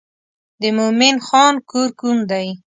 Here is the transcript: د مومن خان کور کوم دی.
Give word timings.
د 0.61 0.63
مومن 0.77 1.15
خان 1.27 1.55
کور 1.69 1.89
کوم 1.99 2.17
دی. 2.31 2.47